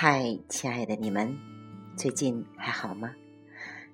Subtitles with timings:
[0.00, 1.36] 嗨，亲爱的你们，
[1.96, 3.16] 最近还好吗？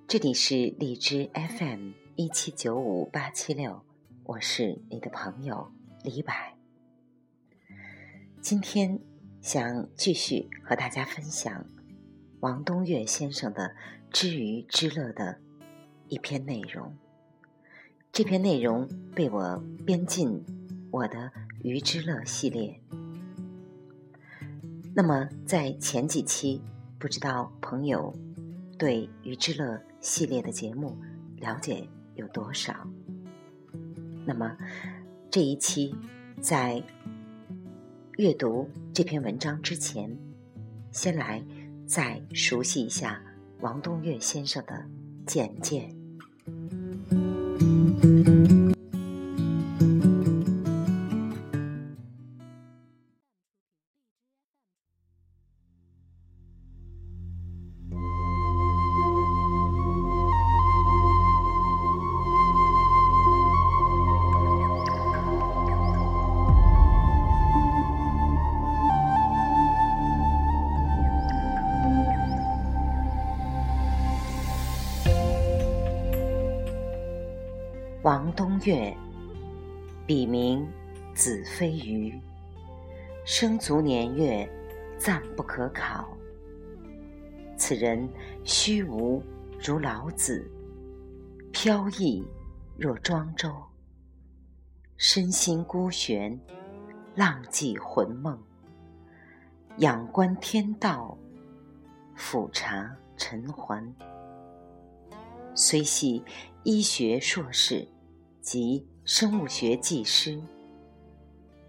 [0.07, 3.82] 这里是荔枝 FM 一七九五八七六，
[4.25, 6.34] 我是你的朋友李柏。
[8.43, 9.01] 今天
[9.41, 11.64] 想继续和大家分享
[12.41, 13.68] 王东岳先生的
[14.12, 15.39] 《知鱼之乐》的
[16.09, 16.95] 一篇内容。
[18.12, 20.45] 这篇内容被我编进
[20.91, 21.16] 我的
[21.62, 22.79] 《鱼之乐》系列。
[24.97, 26.62] 那么，在前几期，
[27.01, 28.15] 不知道朋友
[28.79, 30.97] 对《于之乐》系列的节目
[31.39, 32.73] 了解有多少？
[34.25, 34.57] 那么
[35.33, 35.93] 这一期，
[36.41, 36.80] 在
[38.19, 40.16] 阅读这篇文章之前，
[40.93, 41.45] 先来
[41.87, 43.21] 再熟悉一下
[43.61, 44.87] 王东岳先生的
[45.27, 45.93] 简介。
[83.37, 84.49] 生卒年月
[84.97, 86.09] 暂不可考。
[87.56, 88.09] 此人
[88.44, 89.21] 虚无
[89.59, 90.49] 如老子，
[91.50, 92.25] 飘逸
[92.78, 93.53] 若庄周，
[94.97, 96.41] 身心孤悬，
[97.16, 98.41] 浪迹魂梦，
[99.78, 101.19] 仰观天道，
[102.15, 103.93] 俯察尘寰。
[105.56, 106.22] 虽系
[106.62, 107.84] 医学硕士。
[108.41, 110.38] 及生物学技师，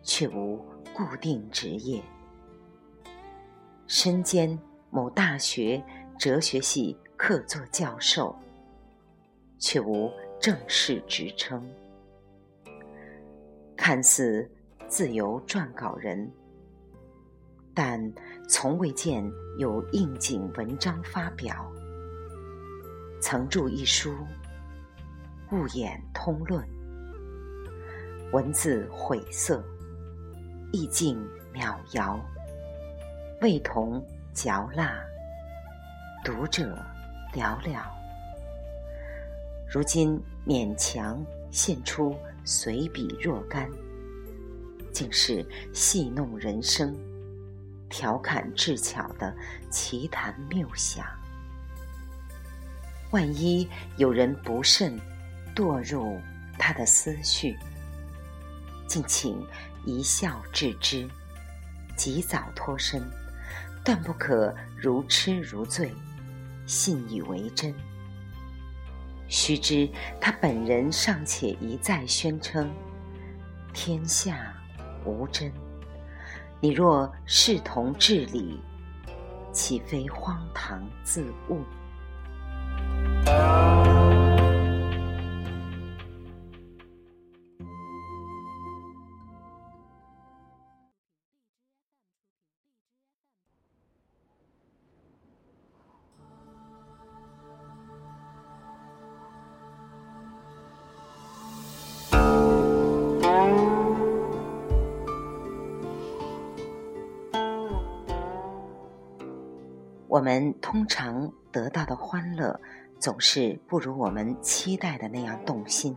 [0.03, 0.63] 却无
[0.95, 2.01] 固定职业。
[3.85, 4.57] 身兼
[4.89, 5.83] 某大学
[6.17, 8.33] 哲学系客座教授，
[9.59, 10.09] 却无
[10.39, 11.61] 正式职称。
[13.75, 14.49] 看似
[14.87, 16.31] 自由撰稿人，
[17.73, 18.13] 但
[18.47, 21.69] 从未见有应景文章发表。
[23.19, 24.15] 曾著一书。
[25.51, 26.67] 物眼通论，
[28.31, 29.63] 文字晦涩，
[30.71, 31.17] 意境
[31.53, 32.19] 渺遥，
[33.41, 34.03] 味同
[34.33, 35.03] 嚼蜡，
[36.23, 36.77] 读者
[37.33, 37.81] 寥寥。
[39.67, 43.69] 如今勉强献出随笔若干，
[44.91, 46.95] 竟是戏弄人生、
[47.89, 49.33] 调侃智巧的
[49.69, 51.05] 奇谈妙想。
[53.11, 54.99] 万一有人不慎，
[55.55, 56.19] 堕入
[56.57, 57.57] 他的思绪，
[58.87, 59.41] 敬请
[59.85, 61.07] 一笑置之，
[61.95, 63.01] 及早脱身，
[63.83, 65.93] 断不可如痴如醉，
[66.65, 67.73] 信以为真。
[69.27, 72.69] 须知他本人尚且一再宣称
[73.73, 74.53] 天下
[75.05, 75.51] 无真，
[76.59, 78.59] 你若视同至理，
[79.51, 81.61] 岂非荒唐自误？
[110.15, 112.57] 我们通常得到的欢乐，
[112.99, 115.93] 总是不如我们期待的那样动心。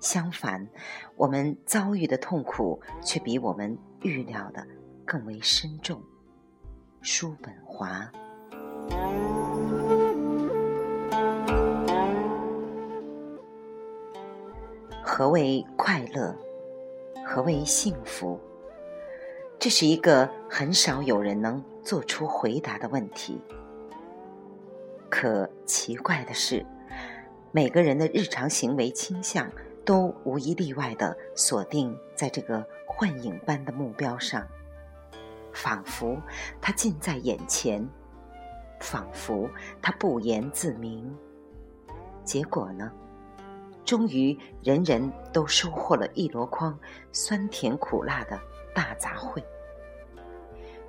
[0.00, 0.66] 相反，
[1.14, 4.66] 我们遭遇的痛苦却比我们预料的
[5.04, 6.02] 更为深重。
[7.02, 8.10] 叔本华。
[15.04, 16.34] 何为快乐？
[17.26, 18.40] 何为幸福？
[19.66, 23.42] 这是一个很少有人能做出回答的问题。
[25.10, 26.64] 可奇怪的是，
[27.50, 29.50] 每个人的日常行为倾向
[29.84, 34.46] 都无一例外的锁定在这个幻影般的目标上，
[35.52, 36.16] 仿佛
[36.60, 37.84] 它近在眼前，
[38.78, 39.50] 仿佛
[39.82, 41.12] 它不言自明。
[42.22, 42.92] 结果呢？
[43.84, 46.78] 终于，人人都收获了一箩筐
[47.10, 48.40] 酸甜苦辣的。
[48.72, 49.42] 大杂烩，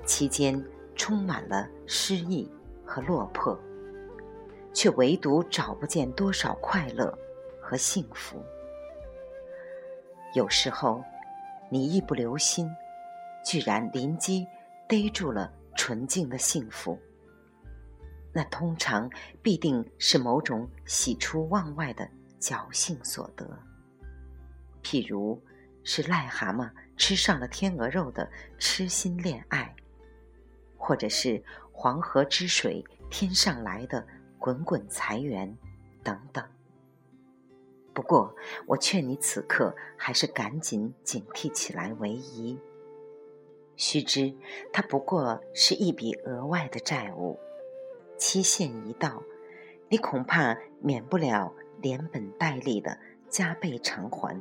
[0.07, 0.59] 期间
[0.95, 2.49] 充满了失意
[2.83, 3.59] 和落魄，
[4.73, 7.15] 却唯独找不见多少快乐
[7.61, 8.41] 和幸福。
[10.33, 11.03] 有时候，
[11.69, 12.69] 你一不留心，
[13.45, 14.47] 居然临机
[14.87, 16.97] 逮住了纯净的幸福，
[18.31, 19.09] 那通常
[19.43, 22.07] 必定是某种喜出望外的
[22.39, 23.45] 侥幸所得。
[24.81, 25.41] 譬如
[25.83, 29.75] 是癞蛤蟆吃上了天鹅肉的痴心恋爱，
[30.77, 34.05] 或者是黄河之水天上来的
[34.39, 35.57] 滚滚财源，
[36.03, 36.43] 等等。
[37.93, 38.35] 不过，
[38.67, 42.59] 我劝你此刻还是赶紧警惕起来为宜。
[43.75, 44.33] 须知，
[44.71, 47.39] 它不过是一笔额外的债务，
[48.17, 49.23] 期限一到，
[49.89, 52.97] 你恐怕免不了连本带利的
[53.29, 54.39] 加倍偿还。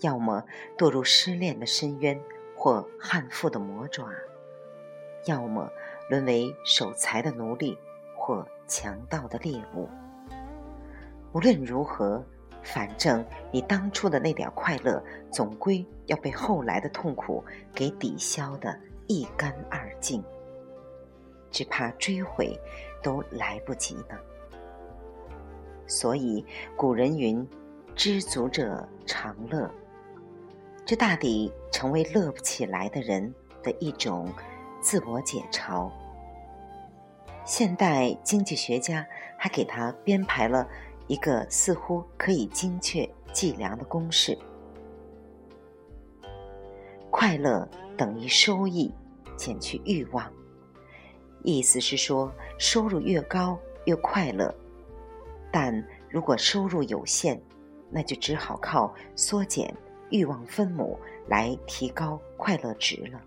[0.00, 0.44] 要么
[0.76, 2.20] 堕入失恋的深渊，
[2.56, 4.06] 或悍妇的魔爪；
[5.26, 5.70] 要么
[6.08, 7.78] 沦为守财的奴隶，
[8.16, 9.88] 或强盗的猎物。
[11.32, 12.24] 无论如何。
[12.66, 13.22] 反正
[13.52, 17.44] 你当初的那点快乐，总归要被后来的痛苦
[17.74, 18.74] 给抵消的
[19.06, 20.24] 一干二净，
[21.50, 22.58] 只怕追悔
[23.02, 24.18] 都来不及呢。
[25.86, 26.42] 所以
[26.74, 27.46] 古人云
[27.94, 29.70] ：“知足者常乐。”
[30.86, 34.26] 这大抵成为乐不起来的人的一种
[34.84, 35.90] 自我解嘲。
[37.46, 39.04] 现代经济学家
[39.38, 40.68] 还给他编排了。
[41.06, 44.38] 一个似乎可以精确计量的公式：
[47.10, 48.90] 快乐等于收益
[49.36, 50.30] 减去欲望。
[51.42, 54.54] 意思是说，收入越高越快乐，
[55.50, 57.38] 但如果收入有限，
[57.90, 59.74] 那就只好靠缩减
[60.10, 63.20] 欲望分母来提高快乐值了。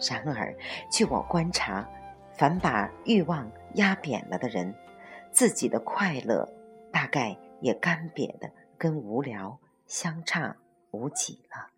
[0.00, 0.54] 然而，
[0.90, 1.88] 据我观察，
[2.32, 4.74] 凡把欲望压扁了的人，
[5.30, 6.48] 自己的快乐，
[6.92, 10.56] 大概也干瘪的跟无聊相差
[10.90, 11.73] 无几了。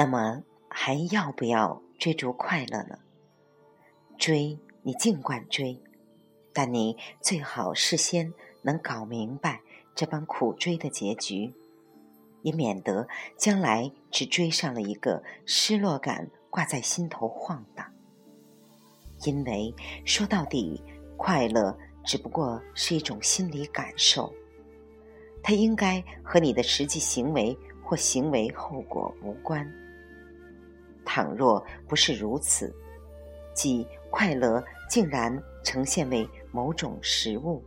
[0.00, 2.98] 那么还要不要追逐快乐呢？
[4.16, 5.78] 追你尽管追，
[6.54, 8.32] 但你最好事先
[8.62, 9.60] 能搞明白
[9.94, 11.52] 这般苦追的结局，
[12.40, 13.06] 也免得
[13.36, 17.86] 将来只追上了一个失落感挂在心头晃荡。
[19.26, 19.74] 因为
[20.06, 20.82] 说到底，
[21.18, 21.76] 快乐
[22.06, 24.32] 只不过是一种心理感受，
[25.42, 27.54] 它应该和你的实际行为
[27.84, 29.70] 或行为后果无关。
[31.12, 32.72] 倘若不是如此，
[33.52, 37.60] 即快乐竟然呈现为某种食物，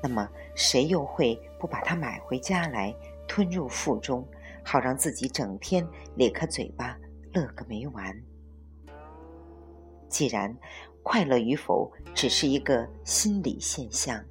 [0.00, 2.94] 那么谁又会不把它买回家来
[3.26, 4.24] 吞入腹中，
[4.62, 5.84] 好让自己整天
[6.14, 6.96] 咧开嘴巴
[7.32, 8.16] 乐个没完？
[10.08, 10.56] 既然
[11.02, 14.24] 快乐与否只是一个心理现象，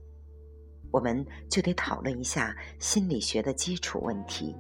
[0.90, 4.56] 我们就得讨论一下心理学的基础问题。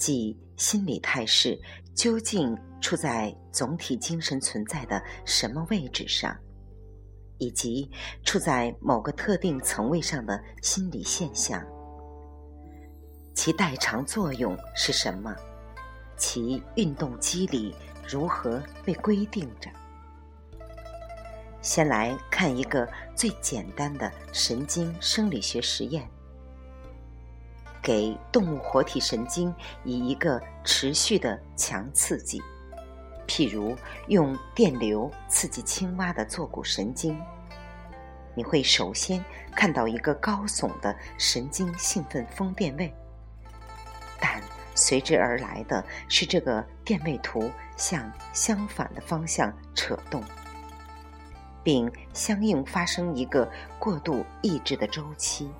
[0.00, 1.60] 即心理态势
[1.94, 6.34] 究竟处在总体精神存在的什么位置上，
[7.36, 7.90] 以及
[8.24, 11.62] 处在某个特定层位上的心理现象，
[13.34, 15.36] 其代偿作用是什么？
[16.16, 17.74] 其运动机理
[18.08, 19.70] 如何被规定着？
[21.60, 26.08] 先来看一个最简单的神经生理学实验。
[27.82, 32.40] 给动物活体神经以一个持续的强刺激，
[33.26, 33.76] 譬如
[34.08, 37.20] 用电流刺激青蛙的坐骨神经，
[38.34, 42.94] 你会首先看到一个高耸的神经兴奋峰电位，
[44.20, 44.42] 但
[44.74, 50.22] 随之而来的是这个电位图向相反的方向扯动，
[51.62, 55.50] 并相应发生一个过度抑制的周期。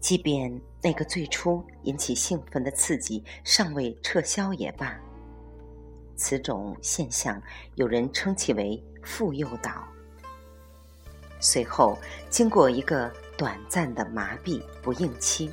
[0.00, 4.98] 即便那个最初引起兴奋的刺激尚未撤销也罢，
[6.16, 7.40] 此种现象
[7.74, 9.86] 有人称其为副诱导。
[11.40, 11.98] 随后，
[12.30, 15.50] 经过一个短暂的麻痹不应期，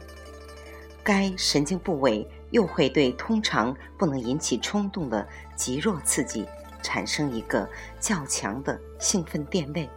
[1.03, 6.47] 该神经部位又会对通常不能引起冲动的极弱刺激
[6.81, 9.89] 产生一个较强的兴奋电位，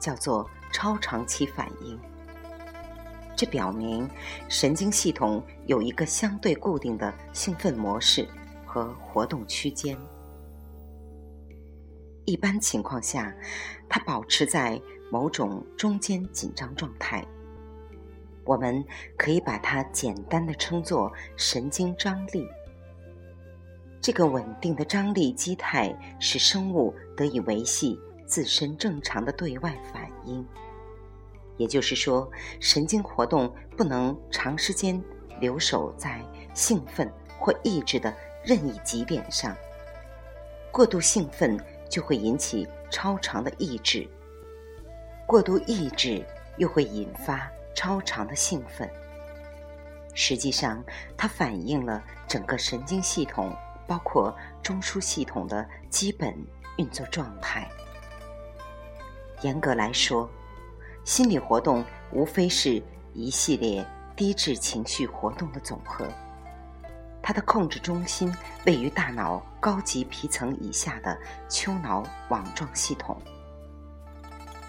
[0.00, 1.98] 叫做超长期反应。
[3.38, 4.10] 这表明，
[4.48, 8.26] 神经系统有一个相对固定的兴奋模式
[8.66, 9.96] 和活动区间。
[12.24, 13.32] 一般情况下，
[13.88, 17.24] 它保持在某种中间紧张状态，
[18.44, 18.84] 我们
[19.16, 22.44] 可以把它简单的称作神经张力。
[24.00, 30.44] 这个稳定的张力基态使生物得以维系自身正常的对外反应。
[31.58, 32.26] 也就是说，
[32.58, 34.98] 神经活动不能长时间
[35.38, 36.18] 留守在
[36.54, 38.12] 兴奋或抑制的
[38.42, 39.54] 任意极点上。
[40.72, 44.08] 过度兴奋就会引起超长的抑制，
[45.26, 46.24] 过度抑制
[46.56, 48.88] 又会引发超长的兴奋。
[50.14, 50.82] 实际上，
[51.18, 53.54] 它反映了整个神经系统。
[53.88, 56.36] 包括中枢系统的基本
[56.76, 57.66] 运作状态。
[59.40, 60.28] 严格来说，
[61.08, 62.82] 心理活动无非是
[63.14, 63.82] 一系列
[64.14, 66.06] 低质情绪活动的总和。
[67.22, 68.30] 它的控制中心
[68.66, 73.16] 位于大脑高级皮层以下的丘脑网状系统。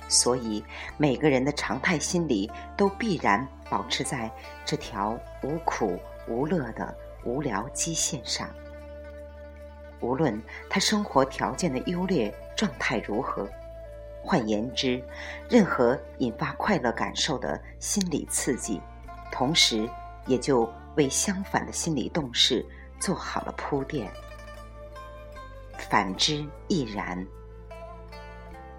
[0.07, 0.63] 所以，
[0.95, 4.31] 每个人的常态心理都必然保持在
[4.63, 8.49] 这条无苦无乐的无聊基线上。
[9.99, 13.45] 无论他生活条件的优劣状态如何，
[14.29, 15.03] 换言之，
[15.49, 18.79] 任何引发快乐感受的心理刺激，
[19.31, 19.89] 同时
[20.27, 22.63] 也就为相反的心理动势
[22.99, 24.07] 做好了铺垫。
[25.79, 27.25] 反之亦然。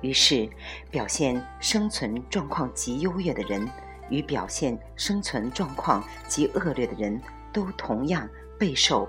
[0.03, 0.49] 于是，
[0.89, 3.69] 表现生存状况极优越的人，
[4.09, 7.21] 与表现生存状况极恶劣的人，
[7.53, 9.09] 都同样备受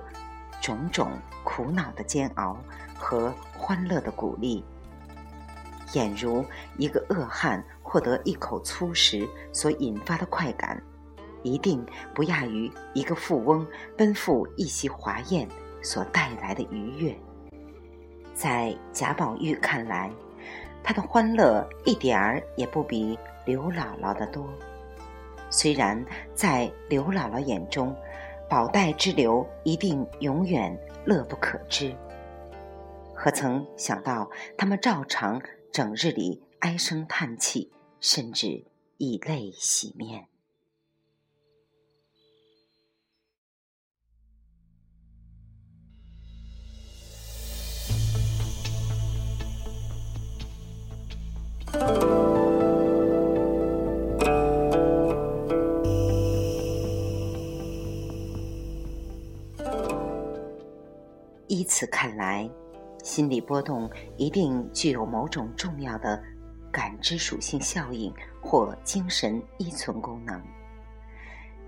[0.60, 1.12] 种种。
[1.44, 2.56] 苦恼的煎熬
[2.96, 4.64] 和欢乐的鼓励，
[5.94, 6.44] 俨如
[6.78, 10.82] 一个恶汉获得一口粗食所引发的快感，
[11.44, 13.66] 一定不亚于一个富翁
[13.98, 15.48] 奔赴一席华宴
[15.82, 17.16] 所带来的愉悦。
[18.34, 20.12] 在贾宝玉看来，
[20.84, 24.48] 他的欢乐一点儿也不比刘姥姥的多。
[25.50, 27.96] 虽然在刘姥姥眼中，
[28.50, 30.78] 宝黛之流一定永远。
[31.04, 31.92] 乐不可支，
[33.16, 38.66] 何曾想到他们照常整日里唉声叹气，甚至
[38.98, 40.28] 以泪洗面。
[61.48, 62.50] 依此看来，
[63.04, 66.22] 心理波动一定具有某种重要的
[66.72, 70.42] 感知属性效应或精神依存功能。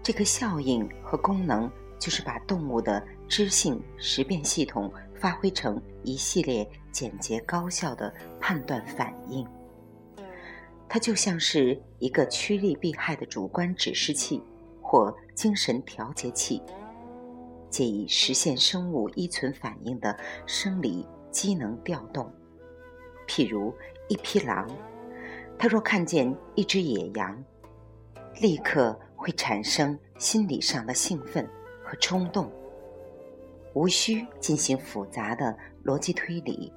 [0.01, 9.47] 这个效应和功能就是把动物的知性识辨系统发挥成一系列简洁高效的判断反应。
[10.89, 14.41] 它就像是一个趋利避害的主观指示器
[14.81, 16.61] 或精神调节器。
[17.73, 22.31] 借以实现生物依存反应的生理机能调动，
[23.27, 23.75] 譬如
[24.07, 24.69] 一匹狼，
[25.57, 27.43] 它若看见一只野羊，
[28.39, 31.45] 立刻会产生心理上的兴奋
[31.83, 32.49] 和冲动，
[33.73, 36.71] 无需进行复杂的逻辑推理，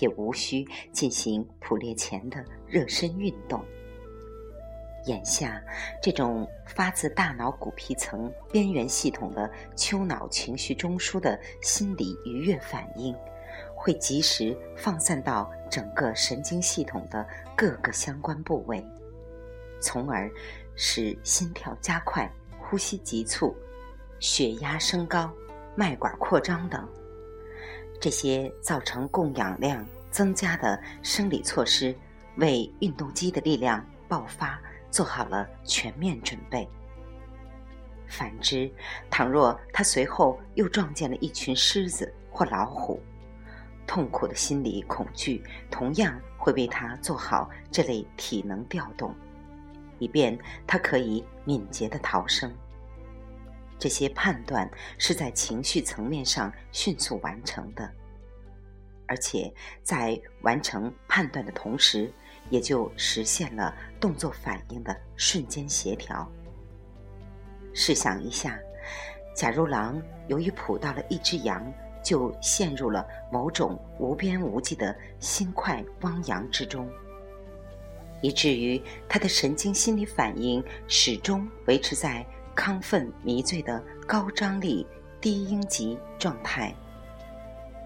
[0.00, 3.62] 也无需进行捕猎前的热身运动。
[5.06, 5.62] 眼下，
[6.02, 13.14] 这种发自大脑骨皮层边缘系统的丘脑情绪中枢的心理愉悦反应，
[13.86, 17.24] 会及时放散到整个神经系统的
[17.56, 18.84] 各个相关部位，
[19.80, 20.28] 从而
[20.74, 22.28] 使心跳加快、
[22.58, 23.56] 呼吸急促、
[24.18, 25.32] 血压升高、
[25.76, 26.84] 脉管扩张等
[28.00, 31.94] 这些造成供氧量增加的生理措施，
[32.38, 34.60] 为运动肌的力量爆发。
[34.90, 36.66] 做好了全面准备。
[38.08, 38.70] 反之，
[39.10, 42.98] 倘若他随后又撞见了一群狮子或老虎，
[43.86, 49.14] 痛苦的心理恐惧同样会为他做好这类体能调动，
[49.98, 52.52] 以便他可以敏捷的逃生。
[53.78, 57.90] 这些判断是在情绪层面上迅速完成的，
[59.06, 59.52] 而且
[59.82, 62.12] 在完成判断的同时。
[62.48, 66.30] 也就实现了动作反应的瞬间协调。
[67.74, 68.56] 试想一下，
[69.34, 71.60] 假如狼由于捕到了一只羊，
[72.06, 76.88] 就陷入了某种无边无际的心快汪洋之中，
[78.22, 84.86] 以至于他的神经心理反应始终维持在亢奋迷醉的高张力
[85.20, 86.72] 低音级状态，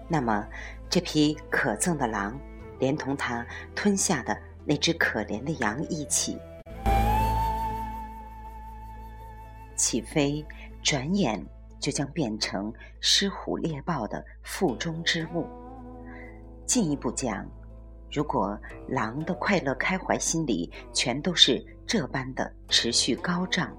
[0.07, 0.47] 那么
[0.87, 2.39] 这匹可憎的狼，
[2.77, 4.37] 连同他吞下的。
[4.63, 6.37] 那只可怜的羊一起，
[9.75, 10.45] 起飞
[10.83, 11.43] 转眼
[11.81, 12.71] 就将变成
[13.01, 15.45] 狮虎猎豹的腹中之物？
[16.65, 17.45] 进一步讲，
[18.09, 18.57] 如果
[18.87, 23.75] 狼的快乐开怀心理全都是这般的持续高涨，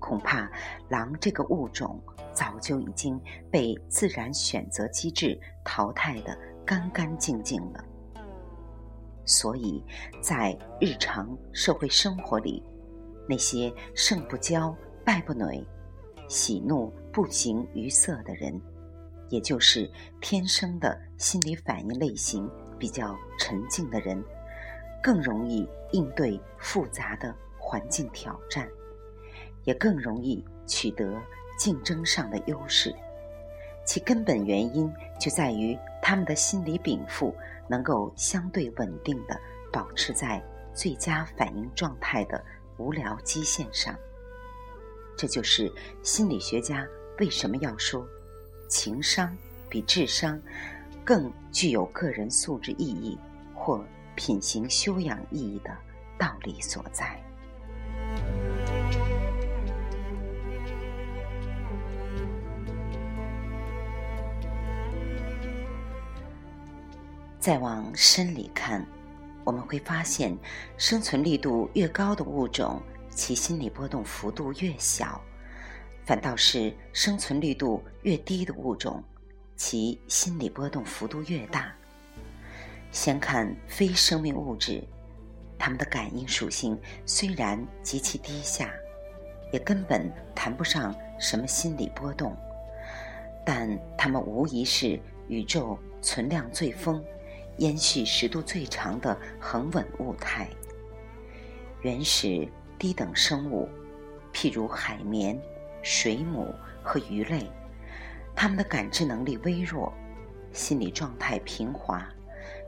[0.00, 0.50] 恐怕
[0.88, 2.00] 狼这个物种
[2.32, 3.20] 早就已经
[3.50, 7.84] 被自然选择机制淘汰的干干净净了。
[9.24, 9.84] 所以
[10.22, 12.64] 在日常社会生活里，
[13.28, 15.62] 那些胜不骄、败不馁、
[16.28, 18.60] 喜怒不形于色的人，
[19.28, 24.22] 也就是天生的心理反应类型比较沉静的人，
[25.02, 28.68] 更容易应对复杂的环境挑战，
[29.64, 31.20] 也更容易取得
[31.58, 32.94] 竞争上的优势。
[33.84, 37.34] 其根本原因就在于他们的心理禀赋。
[37.70, 39.38] 能够相对稳定的
[39.70, 40.42] 保持在
[40.72, 42.42] 最佳反应状态的
[42.78, 43.94] 无聊基线上，
[45.18, 45.70] 这就是
[46.00, 46.86] 心理学家
[47.18, 48.06] 为什么要说
[48.68, 49.36] 情商
[49.68, 50.40] 比智商
[51.04, 53.18] 更具有个人素质意义
[53.52, 53.84] 或
[54.14, 55.76] 品行修养意义的
[56.16, 57.20] 道理所在。
[67.40, 68.86] 再往深里看，
[69.42, 70.36] 我们会发现，
[70.76, 72.80] 生存力度越高的物种，
[73.18, 75.20] 其心理波动幅度越小；
[76.04, 79.02] 反倒是生存力度越低的物种，
[79.56, 81.74] 其心理波动幅度越大。
[82.92, 84.84] 先看非生命物质，
[85.58, 88.72] 它们的感应属性虽然极其低下，
[89.52, 92.36] 也根本谈不上什么心理波动，
[93.44, 97.04] 但它们无疑是宇宙存量最丰。
[97.56, 100.48] 延续时度最长的恒稳物态。
[101.82, 103.68] 原始低等生物，
[104.32, 105.38] 譬如海绵、
[105.82, 107.50] 水母和鱼类，
[108.36, 109.92] 它们的感知能力微弱，
[110.52, 112.08] 心理状态平滑，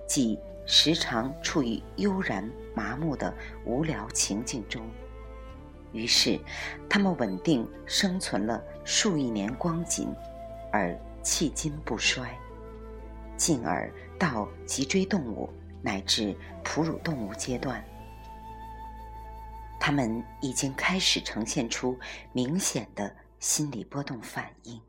[0.08, 3.32] 即时常处于悠然麻木的
[3.64, 4.82] 无聊情境中。
[5.92, 6.38] 于是，
[6.88, 10.14] 它们稳定生存了数亿年光景，
[10.72, 12.36] 而迄今不衰。
[13.36, 15.48] 进而到脊椎动物
[15.80, 17.82] 乃至哺乳动物阶段，
[19.80, 21.98] 他们已经开始呈现出
[22.34, 24.80] 明显的心理波动反应。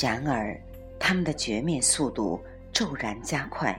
[0.00, 0.58] 然而，
[1.10, 2.40] 他们的绝灭速度
[2.72, 3.76] 骤然加快。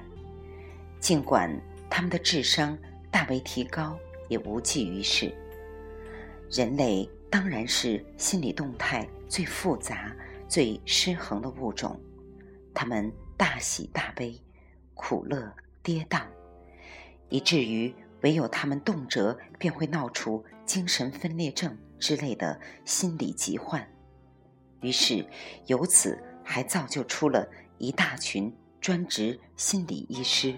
[0.99, 1.49] 尽管
[1.89, 2.77] 他们的智商
[3.09, 5.33] 大为提高，也无济于事。
[6.49, 10.13] 人类当然是心理动态最复杂、
[10.49, 11.97] 最失衡的物种。
[12.73, 14.37] 他们大喜大悲，
[14.93, 15.49] 苦乐
[15.81, 16.23] 跌宕，
[17.29, 23.87] 以至于唯有他们动辄便会闹出精神分裂症之类的心理疾患。
[24.81, 25.25] 于是，
[25.67, 30.57] 由此还造就出了一大群专职心理医师，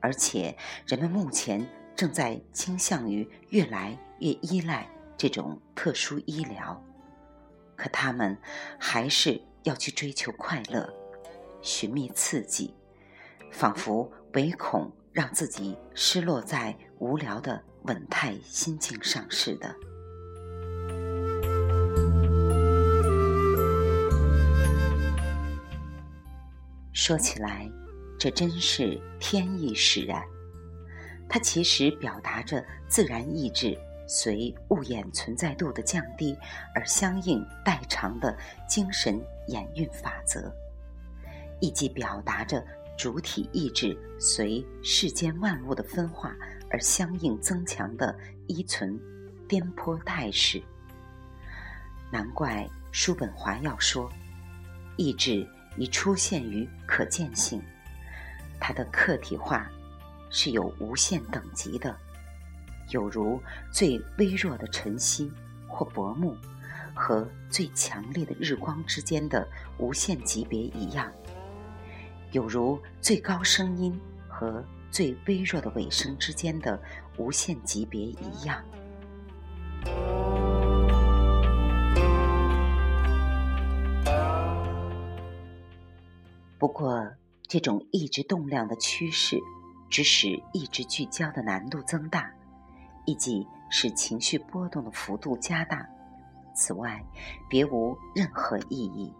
[0.00, 6.82] 而且人们目前正在倾向于越来越依赖这种特殊医疗。
[7.76, 8.36] 可他们
[8.78, 10.88] 还是要去追求快乐，
[11.60, 12.74] 寻觅刺激，
[13.50, 19.74] 仿佛唯恐让自己失落在无聊的稳态心境上似的。
[27.06, 27.70] 说起来，
[28.18, 30.24] 这真是天意使然。
[31.28, 36.34] 它其实表达着自然意志随物演存在度的降低
[36.74, 38.34] 而相应代偿的
[38.66, 40.50] 精神演运法则，
[41.60, 42.64] 亦即表达着
[42.96, 46.34] 主体意志随世间万物的分化
[46.70, 48.98] 而相应增强的依存
[49.46, 50.58] 颠簸态势。
[52.10, 54.10] 难怪叔本华要说，
[54.96, 55.46] 意志。
[55.76, 57.62] 已出现于可见性，
[58.60, 59.70] 它的客体化
[60.30, 61.96] 是有无限等级的，
[62.90, 65.30] 有如最微弱的晨曦
[65.68, 66.36] 或薄暮
[66.94, 69.46] 和最强烈的日光之间的
[69.78, 71.12] 无限级别一样，
[72.32, 76.80] 有如最高声音和最微弱的尾声之间的
[77.16, 78.64] 无限级别一样。
[86.64, 87.06] 不过，
[87.42, 89.38] 这种意志动量的趋势，
[89.90, 92.32] 只使意志聚焦的难度增大，
[93.04, 95.86] 以及使情绪波动的幅度加大。
[96.54, 97.04] 此外，
[97.50, 99.12] 别无任何意义。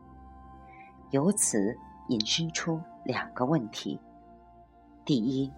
[1.11, 1.77] 由此
[2.09, 4.01] 引申出两个问题：
[5.05, 5.53] 第一，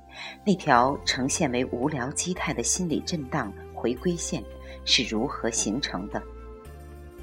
[0.44, 4.42] 那条呈现为无聊基态的心理震荡回归线
[4.84, 6.20] 是如何形成的？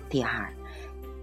[0.10, 0.50] 第二，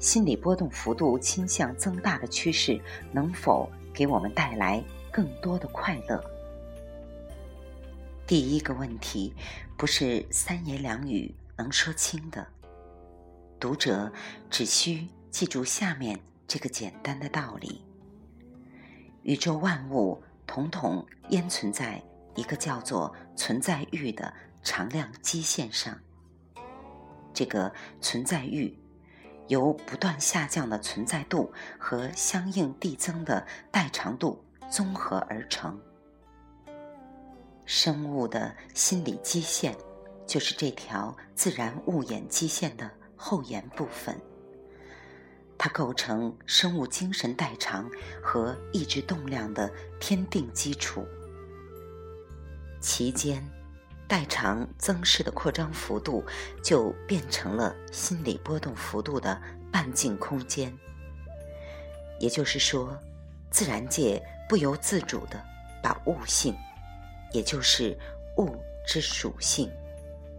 [0.01, 2.81] 心理波动幅度倾向增大的趋势
[3.13, 4.83] 能否给我们带来
[5.13, 6.25] 更多的快乐？
[8.27, 9.35] 第一个问题
[9.77, 12.47] 不是三言两语能说清的。
[13.61, 14.11] 读者
[14.49, 17.85] 只需记住下面这个简单的道理：
[19.23, 22.03] 宇宙万物统统焉存在
[22.35, 24.33] 一个叫做存在欲的
[24.63, 25.95] 常量基线上。
[27.35, 28.75] 这个存在欲
[29.51, 35.79] 由不断下降的存在度和相应递增的代长度综合而成。
[37.67, 39.77] 生物的心理基线
[40.27, 42.91] 就是这条自然物演基线的。
[43.23, 44.19] 后沿部分，
[45.59, 47.87] 它构成生物精神代偿
[48.23, 51.07] 和意志动量的天定基础。
[52.81, 53.47] 其间，
[54.11, 56.25] 代偿增势的扩张幅度
[56.65, 60.77] 就变成了心理波动幅度的半径空间。
[62.19, 62.99] 也就是说，
[63.53, 65.41] 自然界不由自主地
[65.81, 66.53] 把物性，
[67.33, 67.97] 也就是
[68.37, 69.71] 物之属性，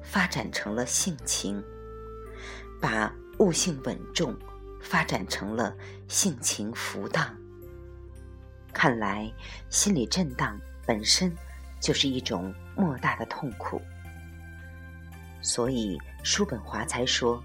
[0.04, 1.64] 发展成了性情。
[2.82, 4.38] 把悟性稳重
[4.82, 5.74] 发展成了
[6.10, 7.34] 性情浮荡。
[8.74, 9.32] 看来，
[9.70, 11.34] 心理震荡本身
[11.80, 13.82] 就是一种莫大的痛苦。
[15.42, 17.44] 所以，叔本华才说，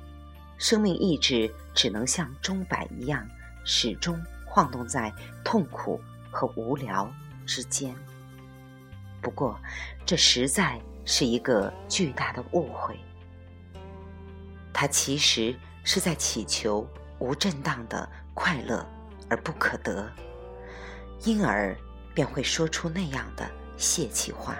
[0.58, 3.26] 生命意志只能像钟摆一样，
[3.64, 5.12] 始终晃动在
[5.42, 7.10] 痛苦和无聊
[7.46, 7.94] 之间。
[9.22, 9.58] 不过，
[10.04, 12.98] 这实在是一个巨大的误会。
[14.72, 16.86] 他其实是在祈求
[17.18, 18.86] 无震荡的快乐
[19.30, 20.06] 而不可得，
[21.24, 21.74] 因而
[22.14, 24.54] 便会说出那样的泄气话。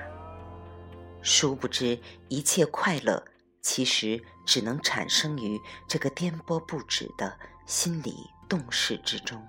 [1.28, 3.20] 殊不知，一切快乐
[3.60, 7.36] 其实只能产生于这个颠簸不止的
[7.66, 8.14] 心理
[8.48, 9.44] 动势之中，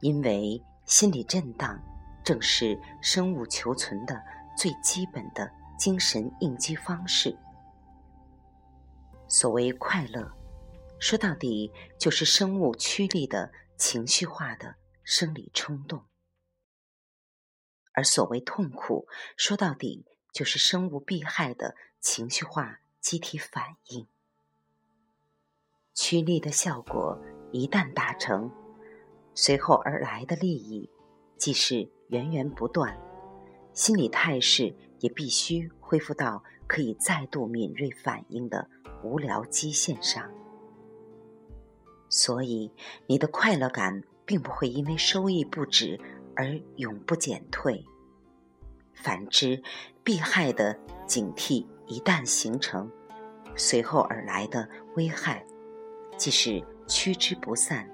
[0.00, 1.80] 因为心理震荡
[2.24, 4.20] 正是生物求存的
[4.56, 7.38] 最基本的精神应激方式。
[9.28, 10.28] 所谓快乐，
[10.98, 16.00] 说到底就是生物趋利的情绪化的生理冲动；
[17.92, 24.06] 而所谓痛苦，说到底就是生物避害的情绪化机体反应。
[25.94, 27.20] 趋利的效果
[27.52, 28.50] 一旦达成，
[29.34, 30.90] 随后而来的利益
[31.36, 32.98] 既是源源不断，
[33.72, 38.68] 心理态势也必须恢复到可以再度敏锐反应的。
[39.04, 40.28] 无聊基线上，
[42.08, 42.72] 所以
[43.06, 46.00] 你的快乐感并不会因为收益不止
[46.38, 47.84] 而永不减退。
[48.94, 49.60] 反之，
[50.04, 52.88] 避害的警惕一旦形成，
[53.56, 55.44] 随后而来的危害，
[56.16, 57.90] 即使趋之不散。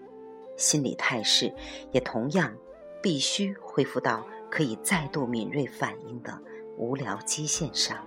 [0.59, 1.52] 心理态势
[1.90, 2.54] 也同样
[3.02, 6.38] 必须恢复到可以再度敏锐反应的
[6.76, 8.07] 无聊基线上。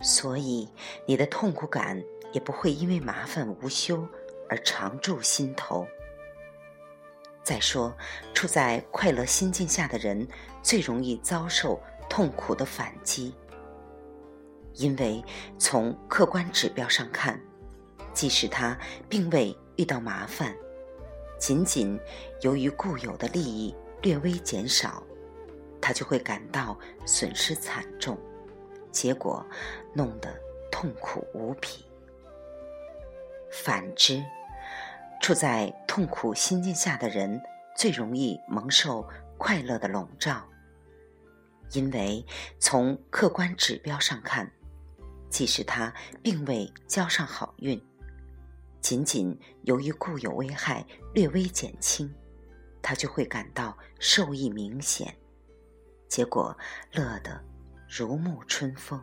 [0.00, 0.68] 所以，
[1.04, 4.06] 你的痛苦感也不会因为麻烦无休
[4.48, 5.86] 而常驻心头。
[7.50, 7.92] 再说，
[8.32, 10.24] 处在快乐心境下的人
[10.62, 13.34] 最容易遭受痛苦的反击，
[14.74, 15.20] 因为
[15.58, 17.40] 从客观指标上看，
[18.14, 20.54] 即使他并未遇到麻烦，
[21.40, 21.98] 仅仅
[22.42, 25.02] 由于固有的利益略微减少，
[25.80, 28.16] 他就会感到损失惨重。
[28.92, 29.44] 结果
[29.92, 30.32] 弄得
[30.70, 31.84] 痛苦无比。
[33.50, 34.22] 反之，
[35.30, 37.40] 处在痛苦心境下的人
[37.76, 40.44] 最容易蒙受快乐的笼罩，
[41.70, 42.26] 因为
[42.58, 44.50] 从客观指标上看，
[45.28, 47.80] 即使他并未交上好运，
[48.80, 52.12] 仅仅由于固有危害略微减轻，
[52.82, 55.16] 他就会感到受益明显，
[56.08, 56.58] 结果
[56.90, 57.40] 乐得。
[57.88, 59.00] 如沐春风。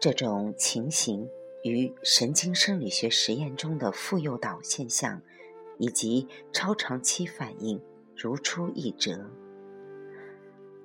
[0.00, 1.28] 这种情形
[1.62, 5.20] 与神经生理学实验中的负诱导现象
[5.76, 7.78] 以及超长期反应
[8.16, 9.30] 如出一辙。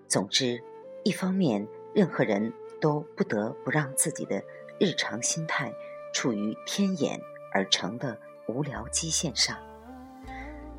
[0.10, 0.62] 总之，
[1.06, 2.52] 一方面任何人
[2.82, 4.44] 都不得不让自己的
[4.82, 5.74] 日常心态
[6.14, 7.18] 处于天眼
[7.54, 9.58] 而成的无聊基线上，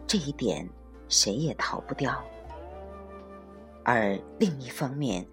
[0.07, 0.68] 这一点
[1.09, 2.22] 谁也逃不掉。
[3.83, 5.27] 而另一方面，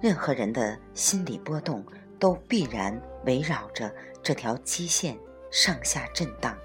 [0.00, 1.84] 任何人的心理波动
[2.18, 5.18] 都必然围绕着这条基线
[5.50, 6.56] 上下震荡，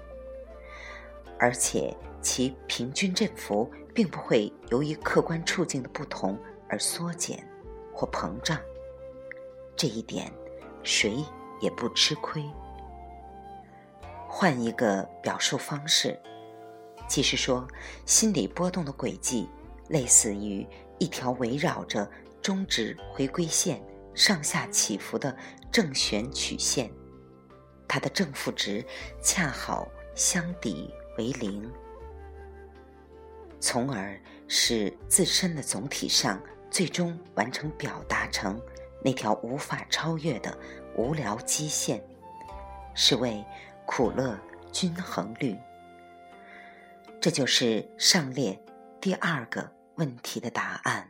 [1.38, 6.38] 而且其平均振幅并不会由于客观处境的不同
[6.68, 7.46] 而缩减
[7.92, 8.58] 或膨胀。
[9.76, 10.32] 这一点，
[10.82, 11.24] 谁
[11.60, 12.44] 也不吃亏。
[14.28, 16.18] 换一个表述方式，
[17.06, 17.66] 即是说，
[18.06, 19.48] 心理波动的轨迹
[19.88, 20.66] 类似于
[20.98, 22.10] 一条围绕着。
[22.42, 23.80] 中值回归线
[24.14, 25.36] 上下起伏的
[25.70, 26.90] 正弦曲线，
[27.88, 28.84] 它的正负值
[29.22, 31.70] 恰好相抵为零，
[33.60, 38.60] 从而使自身的总体上最终完成表达成
[39.02, 40.56] 那条无法超越的
[40.96, 42.02] 无聊基线，
[42.94, 43.44] 是为
[43.86, 44.38] 苦乐
[44.70, 45.56] 均衡律。
[47.20, 48.60] 这就是上列
[49.00, 51.08] 第二个问题的答案。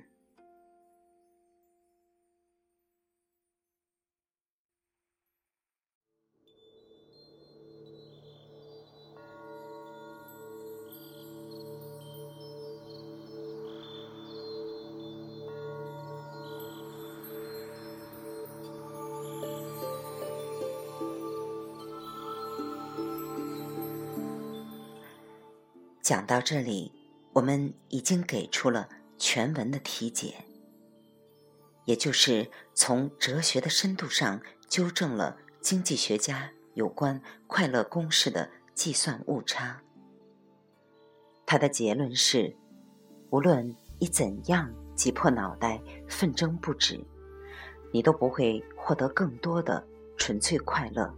[26.13, 26.93] 讲到这里，
[27.33, 30.45] 我们已经给出了全文的题解，
[31.87, 39.81] 也就是从哲学的深度上纠正了经济学家有关快乐公式的计算误差。
[41.47, 42.55] 他的结论是：
[43.31, 47.03] 无论你怎样挤破脑袋奋争不止，
[47.91, 49.83] 你都不会获得更多的
[50.19, 51.11] 纯粹快乐。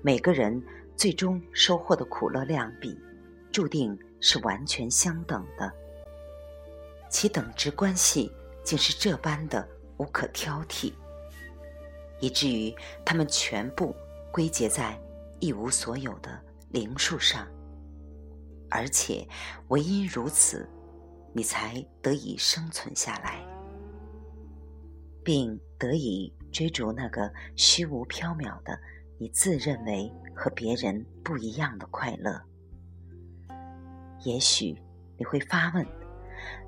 [0.00, 0.62] 每个人
[0.94, 2.96] 最终收获的苦乐量比。
[3.52, 5.72] 注定是完全相等的，
[7.08, 8.32] 其等值关系
[8.62, 10.92] 竟是这般的无可挑剔，
[12.20, 13.94] 以至于他们全部
[14.32, 14.98] 归结在
[15.40, 17.46] 一无所有的零数上，
[18.70, 19.26] 而且
[19.68, 20.68] 唯因如此，
[21.32, 23.44] 你才得以生存下来，
[25.24, 28.78] 并得以追逐那个虚无缥缈的
[29.18, 32.40] 你自认为和别人不一样的快乐。
[34.22, 34.76] 也许
[35.16, 35.86] 你会发问：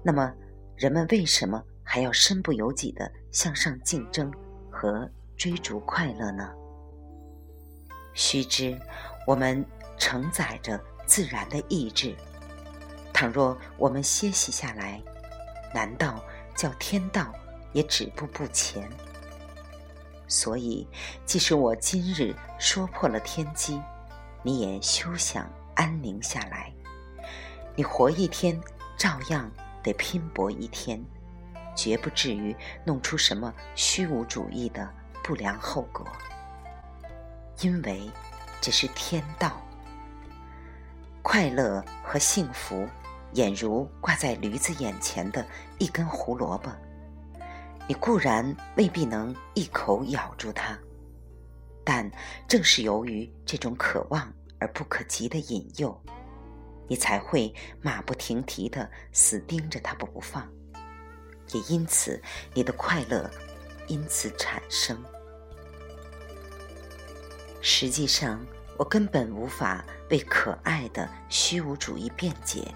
[0.03, 0.33] 那么，
[0.77, 4.33] 人们为什么还要身不由己地向上竞争
[4.71, 6.51] 和追逐快乐呢？
[8.15, 8.79] 须知，
[9.27, 9.65] 我们
[9.99, 12.15] 承载着自然的意志。
[13.12, 15.03] 倘若我们歇息下来，
[15.75, 16.23] 难道
[16.55, 17.33] 叫天道
[17.73, 18.88] 也止步不前？
[20.27, 20.88] 所以，
[21.27, 23.81] 即使我今日说破了天机，
[24.43, 26.73] 你也休想安宁下来。
[27.75, 28.61] 你活一天，
[28.97, 29.51] 照样
[29.83, 31.03] 得拼搏一天，
[31.75, 32.55] 绝不至于
[32.85, 34.89] 弄出什么虚无主义的
[35.25, 36.07] 不良后果。
[37.61, 38.11] 因为
[38.61, 39.61] 这是天道，
[41.23, 42.87] 快乐和幸福，
[43.35, 45.47] 俨如挂在驴子眼前的
[45.79, 46.71] 一根胡萝卜。
[47.89, 50.79] 你固然未必能一口咬住它，
[51.83, 52.11] 但
[52.47, 55.99] 正是由于这种可望而不可及的引诱。
[56.92, 60.46] 你才会马不停蹄地死盯着它不放，
[61.55, 63.31] 也因此你的快乐
[63.87, 65.02] 因此产生。
[67.62, 68.44] 实际上，
[68.76, 72.70] 我根本无法为可爱的虚无主义辩解。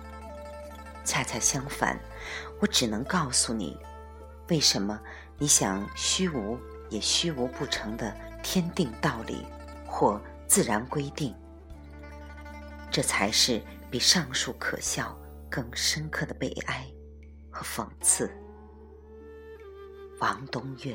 [1.05, 2.01] 恰恰相反，
[2.59, 3.79] 我只能告诉你，
[4.49, 4.99] 为什么
[5.37, 9.45] 你想虚无也虚无不成的天定道理
[9.87, 11.35] 或自然规定。
[12.91, 13.61] 这才是。
[13.97, 15.19] 比上述可笑
[15.51, 16.87] 更深刻的悲哀
[17.51, 18.31] 和讽刺。
[20.21, 20.95] 王东岳。